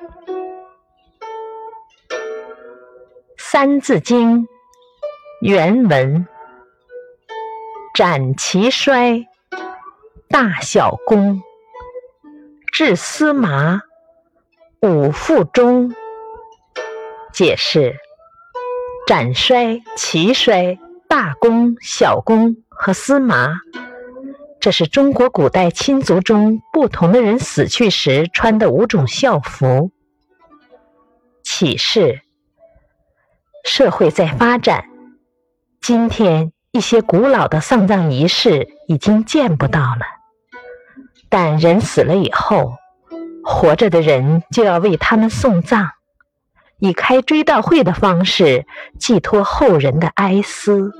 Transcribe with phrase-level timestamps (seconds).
[3.36, 4.44] 《三字经》
[5.42, 6.26] 原文：
[7.94, 9.26] 斩齐衰，
[10.30, 11.42] 大小公，
[12.72, 13.82] 至司马，
[14.80, 15.94] 五复钟。
[17.30, 17.94] 解释：
[19.06, 23.52] 斩衰、齐衰、大公、小公和司马，
[24.60, 29.90] 这是中国古代亲族中不同的人死去时穿的五种校服。
[31.42, 32.20] 启示。
[33.62, 34.84] 社会在发展，
[35.82, 40.00] 今天一些古老的丧葬仪式已经见不到了。
[41.28, 42.76] 但人死了以后，
[43.44, 45.90] 活着的人就要为他们送葬，
[46.78, 48.64] 以开追悼会的方式
[48.98, 50.90] 寄托后人的哀思。